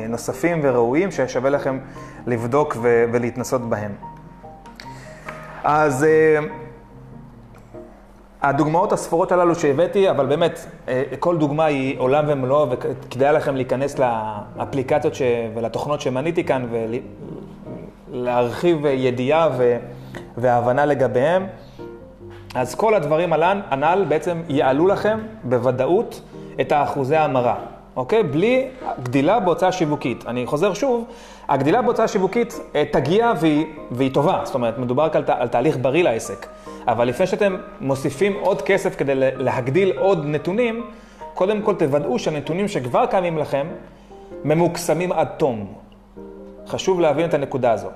נוספים 0.08 0.60
וראויים 0.62 1.10
ששווה 1.10 1.50
לכם 1.50 1.78
לבדוק 2.26 2.76
ולהתנסות 2.82 3.68
בהם. 3.68 3.92
אז 5.64 6.06
הדוגמאות 8.42 8.92
הספורות 8.92 9.32
הללו 9.32 9.54
שהבאתי, 9.54 10.10
אבל 10.10 10.26
באמת, 10.26 10.66
אה, 10.88 11.02
כל 11.18 11.36
דוגמה 11.36 11.64
היא 11.64 11.98
עולם 11.98 12.24
ומלואו, 12.28 12.70
וכדאי 12.70 13.32
לכם 13.32 13.56
להיכנס 13.56 13.98
לאפליקציות 13.98 15.14
ש... 15.14 15.22
ולתוכנות 15.54 16.00
שמניתי 16.00 16.44
כאן 16.44 16.66
ולהרחיב 18.10 18.86
ידיעה 18.86 19.48
ו... 19.58 19.76
והבנה 20.36 20.86
לגביהם. 20.86 21.46
אז 22.54 22.74
כל 22.74 22.94
הדברים 22.94 23.32
הנ"ל 23.70 24.04
בעצם 24.08 24.42
יעלו 24.48 24.86
לכם 24.86 25.18
בוודאות 25.44 26.20
את 26.60 26.72
האחוזי 26.72 27.16
ההמרה. 27.16 27.56
אוקיי? 27.96 28.22
בלי 28.22 28.68
גדילה 29.02 29.40
בהוצאה 29.40 29.72
שיווקית. 29.72 30.24
אני 30.26 30.46
חוזר 30.46 30.74
שוב, 30.74 31.04
הגדילה 31.48 31.82
בהוצאה 31.82 32.08
שיווקית 32.08 32.60
אה, 32.74 32.84
תגיע 32.92 33.32
והיא, 33.40 33.66
והיא 33.90 34.14
טובה, 34.14 34.40
זאת 34.44 34.54
אומרת, 34.54 34.78
מדובר 34.78 35.08
כאן 35.08 35.22
על 35.28 35.48
תהליך 35.48 35.76
בריא 35.80 36.04
לעסק. 36.04 36.46
אבל 36.88 37.08
לפני 37.08 37.26
שאתם 37.26 37.56
מוסיפים 37.80 38.32
עוד 38.40 38.62
כסף 38.62 38.96
כדי 38.96 39.12
להגדיל 39.16 39.92
עוד 39.98 40.24
נתונים, 40.24 40.86
קודם 41.34 41.62
כל 41.62 41.74
תוודאו 41.74 42.18
שהנתונים 42.18 42.68
שכבר 42.68 43.06
קיימים 43.06 43.38
לכם 43.38 43.66
ממוקסמים 44.44 45.12
עד 45.12 45.28
תום. 45.36 45.72
חשוב 46.66 47.00
להבין 47.00 47.28
את 47.28 47.34
הנקודה 47.34 47.72
הזו. 47.72 47.88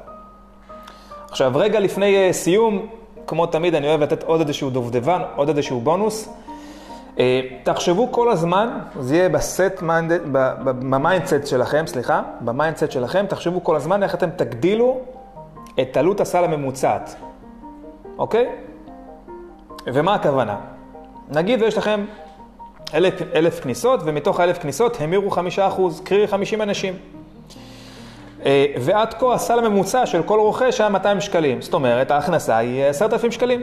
עכשיו, 1.30 1.52
רגע 1.54 1.80
לפני 1.80 2.16
אה, 2.16 2.33
סיום, 2.33 2.87
כמו 3.26 3.47
תמיד, 3.47 3.75
אני 3.75 3.88
אוהב 3.88 4.00
לתת 4.00 4.23
עוד 4.23 4.40
איזשהו 4.40 4.71
דובדבן, 4.71 5.23
עוד 5.37 5.49
איזשהו 5.49 5.80
בונוס. 5.80 6.28
אה, 7.19 7.40
תחשבו 7.62 8.12
כל 8.12 8.31
הזמן, 8.31 8.79
זה 9.00 9.17
יהיה 9.17 9.29
בסט, 9.29 9.83
ב 10.64 10.75
mindset 10.75 11.47
שלכם, 11.47 11.87
סליחה, 11.87 12.23
ב 12.40 12.47
mindset 12.47 12.90
שלכם, 12.90 13.26
תחשבו 13.29 13.64
כל 13.64 13.76
הזמן 13.76 14.02
איך 14.02 14.14
אתם 14.14 14.31
תגדילו 14.31 15.00
את 15.81 15.97
עלות 15.97 16.21
הסל 16.21 16.45
הממוצעת, 16.45 17.14
אוקיי? 18.19 18.49
ומה 19.87 20.14
הכוונה? 20.14 20.57
נגיד 21.29 21.62
ויש 21.62 21.79
לכם 21.79 22.05
אלף, 22.95 23.14
אלף 23.35 23.61
כניסות, 23.61 24.00
ומתוך 24.05 24.40
האלף 24.40 24.59
כניסות 24.59 25.00
המירו 25.00 25.31
חמישה 25.31 25.67
אחוז, 25.67 26.00
קרי 26.05 26.26
חמישים 26.26 26.62
אנשים. 26.62 26.95
אה, 28.47 28.67
ועד 28.81 29.14
כה 29.14 29.35
הסל 29.35 29.59
הממוצע 29.59 30.07
של 30.07 30.23
כל 30.23 30.40
רוכש 30.40 30.81
היה 30.81 30.90
200 30.90 31.21
שקלים. 31.21 31.62
זאת 31.62 31.75
אומרת, 31.75 32.11
ההכנסה 32.11 32.57
היא 32.57 32.85
10,000 32.85 33.33
שקלים. 33.33 33.62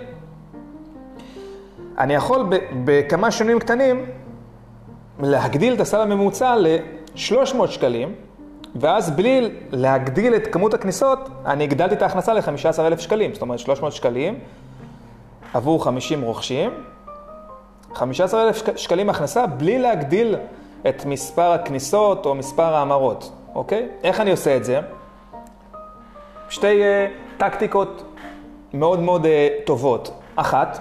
אני 1.99 2.13
יכול 2.13 2.45
בכמה 2.83 3.31
שנים 3.31 3.59
קטנים 3.59 4.05
להגדיל 5.19 5.73
את 5.73 5.79
הסל 5.79 6.01
הממוצע 6.01 6.55
ל-300 6.55 7.67
שקלים, 7.67 8.15
ואז 8.75 9.11
בלי 9.11 9.51
להגדיל 9.71 10.35
את 10.35 10.47
כמות 10.47 10.73
הכניסות, 10.73 11.29
אני 11.45 11.63
הגדלתי 11.63 11.95
את 11.95 12.01
ההכנסה 12.01 12.33
ל-15,000 12.33 12.97
שקלים. 12.97 13.33
זאת 13.33 13.41
אומרת, 13.41 13.59
300 13.59 13.93
שקלים 13.93 14.39
עבור 15.53 15.83
50 15.83 16.21
רוכשים, 16.21 16.71
15,000 17.93 18.63
שקלים 18.75 19.09
הכנסה 19.09 19.47
בלי 19.47 19.79
להגדיל 19.79 20.35
את 20.89 21.05
מספר 21.05 21.51
הכניסות 21.51 22.25
או 22.25 22.35
מספר 22.35 22.75
ההמרות, 22.75 23.31
אוקיי? 23.55 23.87
איך 24.03 24.19
אני 24.19 24.31
עושה 24.31 24.57
את 24.57 24.63
זה? 24.65 24.79
שתי 26.49 26.81
uh, 26.81 27.39
טקטיקות 27.39 28.03
מאוד 28.73 28.99
מאוד 28.99 29.25
uh, 29.25 29.27
טובות. 29.65 30.11
אחת, 30.35 30.79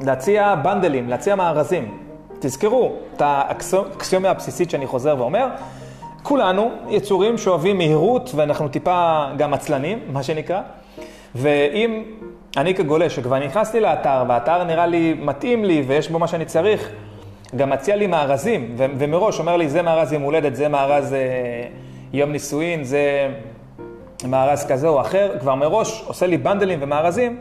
להציע 0.00 0.54
בנדלים, 0.54 1.08
להציע 1.08 1.34
מארזים. 1.34 1.98
תזכרו 2.38 2.92
את 3.16 3.22
האקסיומיה 3.24 4.30
הבסיסית 4.30 4.70
שאני 4.70 4.86
חוזר 4.86 5.16
ואומר, 5.18 5.48
כולנו 6.22 6.70
יצורים 6.88 7.38
שאוהבים 7.38 7.78
מהירות 7.78 8.30
ואנחנו 8.34 8.68
טיפה 8.68 9.24
גם 9.38 9.54
עצלנים, 9.54 9.98
מה 10.12 10.22
שנקרא, 10.22 10.60
ואם 11.34 12.02
אני 12.56 12.74
כגולש, 12.74 13.16
שכבר 13.16 13.38
נכנסתי 13.38 13.80
לאתר 13.80 14.24
והאתר 14.28 14.64
נראה 14.64 14.86
לי 14.86 15.14
מתאים 15.20 15.64
לי 15.64 15.84
ויש 15.86 16.08
בו 16.08 16.18
מה 16.18 16.28
שאני 16.28 16.44
צריך, 16.44 16.90
גם 17.56 17.70
מציע 17.70 17.96
לי 17.96 18.06
מארזים, 18.06 18.74
ו- 18.76 18.86
ומראש 18.98 19.38
אומר 19.38 19.56
לי, 19.56 19.68
זה 19.68 19.82
מארז 19.82 20.12
יום 20.12 20.22
הולדת, 20.22 20.56
זה 20.56 20.68
מארז 20.68 21.12
אה, 21.12 21.18
יום 22.12 22.32
נישואין, 22.32 22.84
זה 22.84 23.28
מארז 24.28 24.66
כזה 24.66 24.88
או 24.88 25.00
אחר, 25.00 25.30
כבר 25.40 25.54
מראש 25.54 26.04
עושה 26.06 26.26
לי 26.26 26.36
בנדלים 26.36 26.78
ומארזים, 26.82 27.38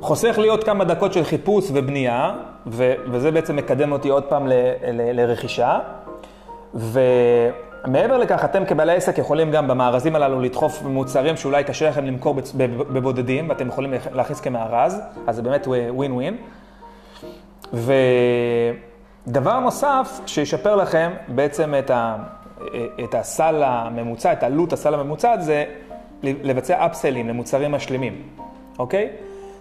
חוסך 0.00 0.38
לי 0.38 0.48
עוד 0.48 0.64
כמה 0.64 0.84
דקות 0.84 1.12
של 1.12 1.24
חיפוש 1.24 1.64
ובנייה, 1.72 2.34
ו- 2.66 2.94
וזה 3.10 3.30
בעצם 3.30 3.56
מקדם 3.56 3.92
אותי 3.92 4.08
עוד 4.08 4.24
פעם 4.24 4.46
ל- 4.46 4.52
ל- 4.92 5.20
לרכישה. 5.20 5.78
ומעבר 6.74 8.18
לכך, 8.18 8.44
אתם 8.44 8.64
כבעלי 8.64 8.92
עסק 8.92 9.18
יכולים 9.18 9.50
גם 9.50 9.68
במארזים 9.68 10.16
הללו 10.16 10.40
לדחוף 10.40 10.82
מוצרים 10.82 11.36
שאולי 11.36 11.64
קשה 11.64 11.88
לכם 11.88 12.04
למכור 12.04 12.34
בבודדים, 12.92 13.48
ואתם 13.48 13.68
יכולים 13.68 13.94
להכניס 14.12 14.40
כמארז, 14.40 15.00
אז 15.26 15.36
זה 15.36 15.42
באמת 15.42 15.66
ווין 15.66 16.12
ווין. 16.12 16.36
ודבר 19.26 19.60
נוסף 19.60 20.20
שישפר 20.26 20.76
לכם 20.76 21.10
בעצם 21.28 21.74
את, 21.78 21.90
ה, 21.90 22.16
את 23.04 23.14
הסל 23.14 23.62
הממוצע, 23.64 24.32
את 24.32 24.42
עלות 24.42 24.72
הסל 24.72 24.94
הממוצע, 24.94 25.40
זה 25.40 25.64
לבצע 26.22 26.86
אפסלים 26.86 27.28
למוצרים 27.28 27.72
משלימים, 27.72 28.22
אוקיי? 28.78 29.10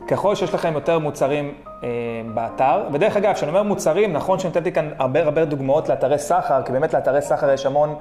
ככל 0.10 0.36
שיש 0.36 0.54
לכם 0.54 0.74
יותר 0.74 1.00
מוצרים 1.00 1.54
אה, 1.84 1.90
באתר, 2.34 2.84
ודרך 2.92 3.18
אגב, 3.18 3.34
כשאני 3.34 3.50
אומר 3.50 3.64
מוצרים, 3.64 4.14
נכון 4.14 4.40
שנתתי 4.40 4.72
כאן 4.72 4.90
הרבה 4.98 5.24
הרבה 5.24 5.46
דוגמאות 5.46 5.90
לאתרי 5.90 6.20
סחר, 6.20 6.64
כי 6.64 6.72
באמת 6.72 6.94
לאתרי 6.94 7.22
סחר 7.22 7.52
יש 7.52 7.66
המון 7.66 7.96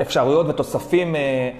אפשרויות 0.00 0.48
ותוספים, 0.48 1.16
אה, 1.16 1.50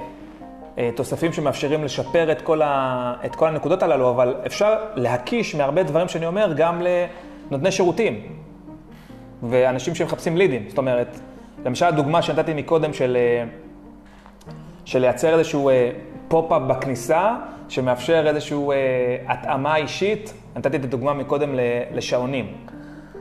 אה, 0.79 0.91
תוספים 0.97 1.33
שמאפשרים 1.33 1.85
לשפר 1.85 2.33
את 2.33 2.43
כל, 2.43 2.63
ה, 2.63 3.15
את 3.25 3.35
כל 3.35 3.49
הנקודות 3.49 3.83
הללו, 3.83 4.11
אבל 4.11 4.35
אפשר 4.47 4.75
להקיש 4.95 5.55
מהרבה 5.55 5.83
דברים 5.83 6.09
שאני 6.09 6.27
אומר 6.27 6.53
גם 6.57 6.83
לנותני 7.51 7.73
שירותים 7.73 8.21
ואנשים 9.43 9.95
שמחפשים 9.95 10.37
לידים. 10.37 10.65
זאת 10.69 10.79
אומרת, 10.79 11.19
למשל 11.65 11.87
הדוגמה 11.87 12.23
שנתתי 12.23 12.55
מקודם 12.55 12.93
של, 12.93 13.17
אה, 13.21 13.45
של 14.85 14.99
לייצר 14.99 15.39
איזשהו 15.39 15.69
אה, 15.69 15.91
pop-up 16.29 16.63
בכניסה, 16.63 17.37
שמאפשר 17.75 18.25
איזושהי 18.27 18.57
אה, 18.57 19.33
התאמה 19.33 19.77
אישית, 19.77 20.35
נתתי 20.57 20.77
את 20.77 20.85
הדוגמה 20.85 21.15
מקודם 21.15 21.51
לשעונים. 21.95 22.55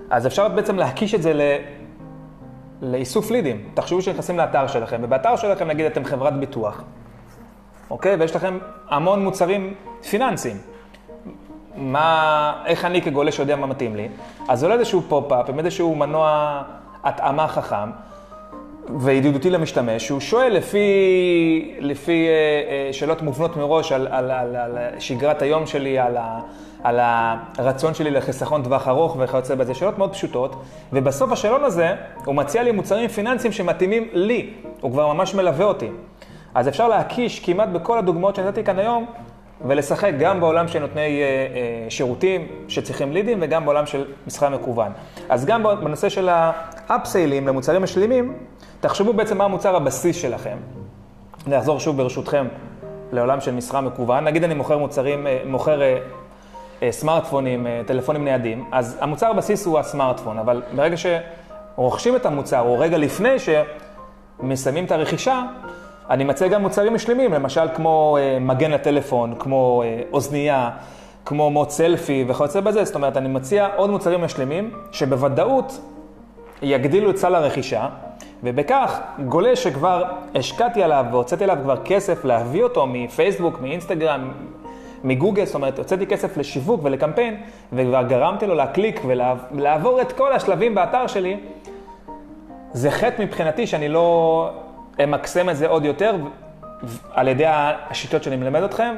אז 0.10 0.28
אפשר 0.28 0.48
בעצם 0.48 0.76
להקיש 0.76 1.16
את 1.16 1.22
זה 1.22 1.34
ל... 1.34 1.42
לאיסוף 2.82 3.32
לידים. 3.32 3.70
תחשבו 3.74 4.02
שנכנסים 4.02 4.38
לאתר 4.38 4.68
שלכם, 4.68 4.98
ובאתר 5.04 5.36
שלכם 5.36 5.68
נגיד 5.68 5.86
אתם 5.86 6.06
חברת 6.06 6.34
ביטוח, 6.34 6.84
אוקיי? 7.90 8.16
ויש 8.16 8.36
לכם 8.36 8.58
המון 8.90 9.24
מוצרים 9.24 9.74
פיננסיים. 10.10 10.58
מה, 11.76 12.64
איך 12.66 12.86
אני 12.86 13.02
כגולש 13.02 13.40
יודע 13.40 13.56
מה 13.56 13.68
מתאים 13.68 13.96
לי? 13.96 14.10
אז 14.48 14.64
עולה 14.64 14.76
איזשהו 14.76 15.02
pop-up 15.02 15.50
עם 15.50 15.60
איזשהו 15.60 15.96
מנוע 15.96 16.62
התאמה 17.04 17.48
חכם, 17.48 17.90
וידידותי 19.00 19.50
למשתמש, 19.50 20.06
שהוא 20.06 20.20
שואל 20.20 20.54
לפי, 20.54 21.76
לפי 21.80 22.28
אה, 22.28 22.34
אה, 22.88 22.94
שאלות 22.94 23.22
מובנות 23.22 23.58
מראש 23.58 23.92
על, 23.92 24.08
על, 24.12 24.32
על, 24.32 24.56
על 24.56 24.78
שגרת 25.00 25.42
היום 25.42 25.66
שלי, 25.66 26.00
על, 26.00 26.18
ה, 26.18 26.40
על 26.84 27.00
הרצון 27.58 27.94
שלי 27.94 28.12
לחיסכון 28.12 28.64
טווח 28.64 28.88
ארוך 28.88 29.18
וכיוצא 29.20 29.56
בזה, 29.56 29.74
שאלות 29.74 29.98
מאוד 29.98 30.14
פשוטות, 30.14 30.56
ובסוף 30.94 31.32
השאלון 31.32 31.64
הזה 31.64 31.96
הוא 32.26 32.36
מציע 32.36 32.64
לי 32.64 32.72
מוצרים 32.72 33.08
פיננסיים 33.08 33.54
שמתאימים 33.54 34.08
לי, 34.14 34.50
הוא 34.82 34.92
כבר 34.92 35.14
ממש 35.14 35.36
מלווה 35.36 35.66
אותי. 35.66 35.90
אז 36.56 36.68
אפשר 36.68 36.88
להקיש 36.88 37.40
כמעט 37.40 37.70
בכל 37.70 37.98
הדוגמאות 37.98 38.36
שנתתי 38.36 38.64
כאן 38.64 38.80
היום, 38.80 39.06
ולשחק 39.68 40.12
גם 40.20 40.40
בעולם 40.40 40.68
של 40.68 40.80
נותני 40.80 41.02
אה, 41.02 41.26
אה, 41.26 41.90
שירותים 41.90 42.48
שצריכים 42.68 43.14
לידים 43.14 43.38
וגם 43.42 43.66
בעולם 43.66 43.86
של 43.86 44.06
מסחר 44.28 44.50
מקוון. 44.50 44.92
אז 45.30 45.46
גם 45.46 45.64
בנושא 45.64 46.10
של 46.10 46.30
האפסיילים 46.90 47.48
למוצרים 47.48 47.82
משלימים, 47.82 48.38
תחשבו 48.80 49.14
בעצם 49.14 49.38
מה 49.38 49.44
המוצר 49.44 49.76
הבסיס 49.76 50.16
שלכם. 50.16 50.58
אני 51.48 51.58
אחזור 51.58 51.80
שוב 51.80 51.98
ברשותכם 51.98 52.48
לעולם 53.12 53.42
של 53.42 53.52
מסחר 53.52 53.82
מקוון. 53.82 54.24
נגיד 54.24 54.44
אני 54.44 54.54
מוכר 54.54 54.78
מוצרים, 54.78 55.28
אה, 55.28 55.42
מוכר 55.46 55.82
אה, 55.82 55.98
אה, 56.84 56.92
סמארטפונים, 56.92 57.68
טלפונים 57.86 58.24
ניידים, 58.24 58.66
אז 58.72 58.98
המוצר 59.02 59.30
הבסיס 59.30 59.66
הוא 59.66 59.80
הסמארטפון, 59.80 60.38
אבל 60.40 60.62
ברגע 60.76 60.96
שרוכשים 60.98 62.16
את 62.16 62.26
המוצר, 62.26 62.60
או 62.60 62.80
רגע 62.80 62.98
לפני 62.98 63.36
שמסיימים 63.40 64.86
את 64.86 64.92
הרכישה, 64.92 65.44
אני 66.10 66.24
מציע 66.24 66.48
גם 66.48 66.62
מוצרים 66.62 66.94
משלימים, 66.94 67.34
למשל 67.34 67.68
כמו 67.76 68.18
מגן 68.42 68.72
לטלפון, 68.72 69.36
כמו 69.40 69.84
אוזנייה, 70.12 70.70
כמו 71.26 71.50
מוט 71.50 71.70
סלפי 71.70 72.26
וכיוצא 72.28 72.60
בזה. 72.60 72.84
זאת 72.84 72.96
אומרת, 72.96 73.18
אני 73.18 73.30
מציע 73.30 73.68
עוד 73.76 73.90
מוצרים 73.90 74.22
משלימים, 74.22 74.72
שבוודאות 74.92 75.80
יגדילו 76.64 77.10
את 77.10 77.18
סל 77.18 77.36
הרכישה, 77.36 77.88
ובכך 78.44 79.00
גולש 79.26 79.64
שכבר 79.64 80.04
השקעתי 80.36 80.84
עליו 80.84 81.06
והוצאתי 81.12 81.44
עליו 81.44 81.58
כבר 81.64 81.84
כסף 81.86 82.26
להביא 82.26 82.64
אותו 82.64 82.88
מפייסבוק, 82.88 83.62
מאינסטגרם, 83.62 84.32
מגוגל, 85.04 85.46
זאת 85.46 85.56
אומרת, 85.56 85.78
הוצאתי 85.78 86.08
כסף 86.08 86.38
לשיווק 86.38 86.82
ולקמפיין, 86.84 87.42
וכבר 87.74 88.04
גרמתי 88.04 88.48
לו 88.48 88.56
להקליק 88.56 89.02
ולעבור 89.52 90.02
את 90.02 90.12
כל 90.12 90.34
השלבים 90.34 90.76
באתר 90.76 91.08
שלי, 91.08 91.38
זה 92.74 92.92
חטא 92.92 93.22
מבחינתי 93.22 93.68
שאני 93.68 93.90
לא 93.90 94.50
אמקסם 95.04 95.50
את 95.50 95.58
זה 95.58 95.68
עוד 95.68 95.86
יותר 95.86 96.16
על 97.14 97.28
ידי 97.28 97.46
השיטות 97.48 98.24
שאני 98.24 98.36
מלמד 98.36 98.64
אתכם. 98.64 98.96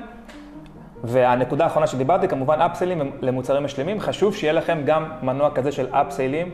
והנקודה 1.03 1.63
האחרונה 1.63 1.87
שדיברתי, 1.87 2.27
כמובן 2.27 2.61
אפסיילים 2.61 3.11
למוצרים 3.21 3.63
משלימים, 3.63 3.99
חשוב 3.99 4.35
שיהיה 4.35 4.53
לכם 4.53 4.81
גם 4.85 5.05
מנוע 5.21 5.51
כזה 5.51 5.71
של 5.71 5.87
אפסיילים. 5.91 6.51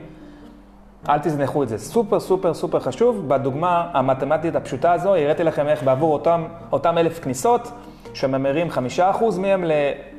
אל 1.10 1.20
תזנחו 1.20 1.64
את 1.64 1.70
זה, 1.70 1.78
סופר 1.78 2.20
סופר 2.20 2.54
סופר 2.54 2.80
חשוב. 2.80 3.28
בדוגמה 3.28 3.88
המתמטית 3.94 4.56
הפשוטה 4.56 4.94
הזו, 4.94 5.10
הראיתי 5.10 5.44
לכם 5.44 5.68
איך 5.68 5.84
בעבור 5.84 6.14
אותם, 6.14 6.44
אותם 6.72 6.98
אלף 6.98 7.20
כניסות, 7.20 7.72
שממרים 8.14 8.70
חמישה 8.70 9.10
אחוז 9.10 9.38
מהם 9.38 9.64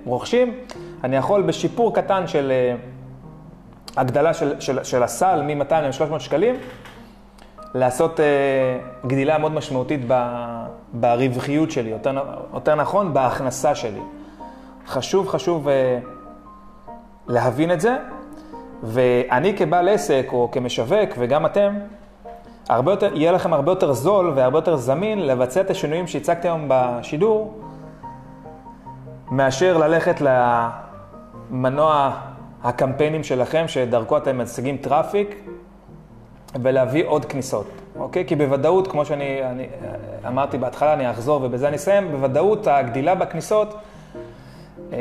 לרוכשים, 0.06 0.54
אני 1.04 1.16
יכול 1.16 1.42
בשיפור 1.42 1.94
קטן 1.94 2.26
של 2.26 2.52
אה, 2.52 2.74
הגדלה 3.96 4.34
של, 4.34 4.60
של, 4.60 4.84
של 4.84 5.02
הסל 5.02 5.42
מ-200 5.42 5.74
ל-300 5.74 6.18
שקלים, 6.18 6.54
לעשות 7.74 8.20
uh, 8.20 9.06
גדילה 9.06 9.38
מאוד 9.38 9.52
משמעותית 9.52 10.00
ב, 10.06 10.26
ברווחיות 10.92 11.70
שלי, 11.70 11.90
יותר, 11.90 12.18
יותר 12.54 12.74
נכון, 12.74 13.14
בהכנסה 13.14 13.74
שלי. 13.74 14.00
חשוב, 14.86 15.28
חשוב 15.28 15.68
uh, 15.68 15.70
להבין 17.28 17.72
את 17.72 17.80
זה, 17.80 17.96
ואני 18.82 19.56
כבעל 19.56 19.88
עסק 19.88 20.26
או 20.32 20.48
כמשווק, 20.52 21.10
וגם 21.18 21.46
אתם, 21.46 21.78
הרבה 22.68 22.92
יותר, 22.92 23.16
יהיה 23.16 23.32
לכם 23.32 23.52
הרבה 23.52 23.72
יותר 23.72 23.92
זול 23.92 24.32
והרבה 24.36 24.58
יותר 24.58 24.76
זמין 24.76 25.26
לבצע 25.26 25.60
את 25.60 25.70
השינויים 25.70 26.06
שהצגתי 26.06 26.48
היום 26.48 26.64
בשידור, 26.68 27.60
מאשר 29.30 29.78
ללכת 29.78 30.22
למנוע 31.50 32.10
הקמפיינים 32.64 33.24
שלכם, 33.24 33.64
שדרכו 33.68 34.16
אתם 34.16 34.42
משיגים 34.42 34.76
traffic, 34.76 35.42
ולהביא 36.62 37.04
עוד 37.06 37.24
כניסות, 37.24 37.66
אוקיי? 37.96 38.24
כי 38.26 38.36
בוודאות, 38.36 38.88
כמו 38.88 39.04
שאני 39.04 39.50
אני, 39.50 39.66
אמרתי 40.26 40.58
בהתחלה, 40.58 40.92
אני 40.94 41.10
אחזור 41.10 41.42
ובזה 41.42 41.68
אני 41.68 41.76
אסיים, 41.76 42.12
בוודאות 42.12 42.66
הגדילה 42.66 43.14
בכניסות, 43.14 43.74
אה, 44.92 44.98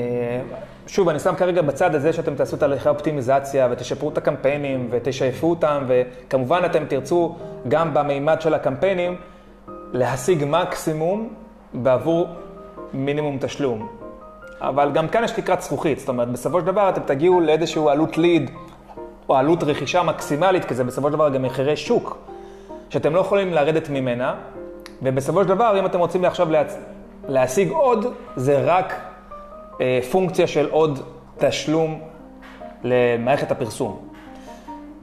שוב, 0.91 1.09
אני 1.09 1.19
שם 1.19 1.35
כרגע 1.35 1.61
בצד 1.61 1.95
הזה 1.95 2.13
שאתם 2.13 2.35
תעשו 2.35 2.57
תהליכי 2.57 2.89
אופטימיזציה 2.89 3.67
ותשפרו 3.71 4.09
את 4.09 4.17
הקמפיינים 4.17 4.87
ותשייפו 4.91 5.49
אותם, 5.49 5.83
וכמובן 5.87 6.61
אתם 6.65 6.85
תרצו 6.85 7.35
גם 7.67 7.93
במימד 7.93 8.41
של 8.41 8.53
הקמפיינים 8.53 9.15
להשיג 9.93 10.45
מקסימום 10.47 11.29
בעבור 11.73 12.27
מינימום 12.93 13.37
תשלום. 13.41 13.87
אבל 14.61 14.91
גם 14.91 15.07
כאן 15.07 15.23
יש 15.23 15.31
תקרת 15.31 15.61
זכוכית, 15.61 15.99
זאת 15.99 16.09
אומרת, 16.09 16.27
בסופו 16.31 16.59
של 16.59 16.65
דבר 16.65 16.89
אתם 16.89 17.01
תגיעו 17.01 17.41
לאיזשהו 17.41 17.89
עלות 17.89 18.17
ליד 18.17 18.51
או 19.29 19.35
עלות 19.35 19.63
רכישה 19.63 20.03
מקסימלית, 20.03 20.65
כי 20.65 20.75
זה 20.75 20.83
בסופו 20.83 21.07
של 21.07 21.13
דבר 21.13 21.29
גם 21.29 21.41
מחירי 21.41 21.77
שוק, 21.77 22.17
שאתם 22.89 23.15
לא 23.15 23.19
יכולים 23.19 23.53
לרדת 23.53 23.89
ממנה, 23.89 24.35
ובסופו 25.01 25.43
של 25.43 25.49
דבר, 25.49 25.79
אם 25.79 25.85
אתם 25.85 25.99
רוצים 25.99 26.25
עכשיו 26.25 26.51
להצ... 26.51 26.77
להשיג 27.27 27.69
עוד, 27.69 28.05
זה 28.35 28.61
רק 28.65 29.10
פונקציה 30.11 30.47
של 30.47 30.67
עוד 30.69 30.99
תשלום 31.37 31.99
למערכת 32.83 33.51
הפרסום. 33.51 33.99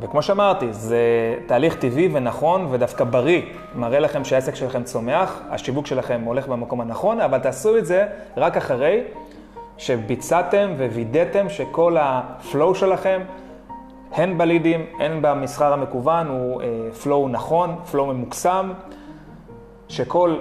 וכמו 0.01 0.23
שאמרתי, 0.23 0.73
זה 0.73 0.99
תהליך 1.47 1.77
טבעי 1.77 2.09
ונכון 2.13 2.67
ודווקא 2.71 3.05
בריא, 3.05 3.43
מראה 3.75 4.01
לכם 4.01 4.25
שהעסק 4.25 4.55
שלכם 4.55 4.83
צומח, 4.83 5.41
השיווק 5.51 5.87
שלכם 5.87 6.23
הולך 6.25 6.49
במקום 6.49 6.81
הנכון, 6.81 7.21
אבל 7.21 7.39
תעשו 7.39 7.79
את 7.79 7.87
זה 7.87 8.07
רק 8.37 8.57
אחרי 8.57 9.01
שביצעתם 9.79 10.75
ווידאתם 10.79 11.49
שכל 11.49 11.97
ה 12.01 12.16
flow 12.16 12.75
שלכם 12.75 13.23
הן 14.13 14.39
בלידים, 14.39 14.87
הן 14.99 15.19
במסחר 15.23 15.73
המקוון, 15.73 16.27
הוא 16.27 16.63
flow 17.03 17.27
אה, 17.27 17.31
נכון, 17.31 17.77
flow 17.91 18.07
ממוקסם, 18.07 18.73
שכל 19.89 20.37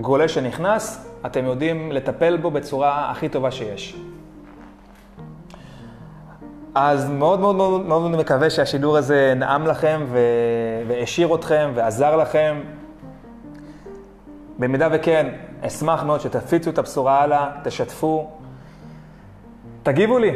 גולש 0.00 0.28
שנכנס, 0.28 1.05
אתם 1.26 1.44
יודעים 1.44 1.92
לטפל 1.92 2.36
בו 2.36 2.50
בצורה 2.50 3.10
הכי 3.10 3.28
טובה 3.28 3.50
שיש. 3.50 3.96
אז 6.74 7.10
מאוד 7.10 7.40
מאוד 7.40 7.56
מאוד 7.56 7.86
מאוד 7.86 8.10
מקווה 8.10 8.50
שהשידור 8.50 8.96
הזה 8.96 9.32
נעם 9.36 9.66
לכם 9.66 10.04
והעשיר 10.88 11.34
אתכם 11.34 11.70
ועזר 11.74 12.16
לכם. 12.16 12.60
במידה 14.58 14.88
וכן, 14.92 15.26
אשמח 15.60 16.02
מאוד 16.02 16.20
שתפיצו 16.20 16.70
את 16.70 16.78
הבשורה 16.78 17.22
הלאה, 17.22 17.50
תשתפו. 17.64 18.30
תגיבו 19.82 20.18
לי, 20.18 20.30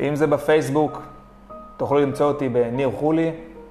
אם 0.00 0.16
זה 0.16 0.26
בפייסבוק, 0.26 1.02
תוכלו 1.76 1.98
למצוא 1.98 2.26
אותי 2.26 2.48
בניר 2.48 2.90
חולי, 2.90 3.30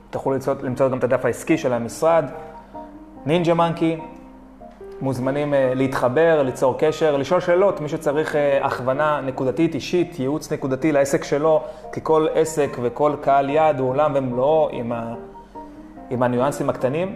תוכלו 0.09 0.33
למצוא, 0.33 0.53
למצוא 0.63 0.89
גם 0.89 0.97
את 0.97 1.03
הדף 1.03 1.25
העסקי 1.25 1.57
של 1.57 1.73
המשרד, 1.73 2.25
נינג'ה 3.25 3.53
מנקי, 3.53 3.97
מוזמנים 5.01 5.53
uh, 5.53 5.55
להתחבר, 5.75 6.43
ליצור 6.43 6.75
קשר, 6.77 7.17
לשאול 7.17 7.39
שאלות, 7.39 7.81
מי 7.81 7.89
שצריך 7.89 8.35
uh, 8.35 8.65
הכוונה 8.65 9.21
נקודתית, 9.25 9.75
אישית, 9.75 10.19
ייעוץ 10.19 10.51
נקודתי 10.51 10.91
לעסק 10.91 11.23
שלו, 11.23 11.63
כי 11.91 11.99
כל 12.03 12.27
עסק 12.33 12.77
וכל 12.81 13.15
קהל 13.21 13.49
יעד 13.49 13.79
הוא 13.79 13.89
עולם 13.89 14.11
ומלואו 14.15 14.69
עם, 14.71 14.91
ה, 14.91 15.13
עם 16.09 16.23
הניואנסים 16.23 16.69
הקטנים. 16.69 17.15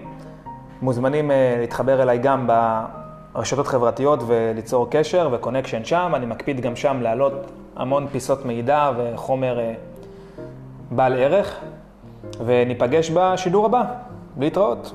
מוזמנים 0.82 1.32
uh, 1.32 1.34
להתחבר 1.60 2.02
אליי 2.02 2.18
גם 2.18 2.48
רשתות 3.36 3.68
חברתיות 3.68 4.20
וליצור 4.28 4.88
קשר 4.90 5.30
וקונקשן 5.32 5.86
שם. 5.86 6.12
אני 6.16 6.26
מקפיד 6.26 6.62
גם 6.62 6.76
שם 6.76 6.98
להעלות 7.02 7.34
המון 7.76 8.08
פיסות 8.08 8.46
מידע 8.46 8.92
וחומר 8.98 9.60
אה, 9.60 9.74
בעל 10.92 11.14
ערך, 11.14 11.60
וניפגש 12.46 13.12
בשידור 13.12 13.66
הבא. 13.66 13.84
להתראות. 14.40 14.94